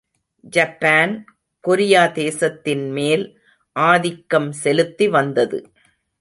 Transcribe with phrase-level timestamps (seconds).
[0.53, 1.25] Japan,
[1.67, 3.39] கொரியாதேசத்தின் மேல்
[3.75, 5.59] ஆதிக்கம் செலுத்திவந்தது.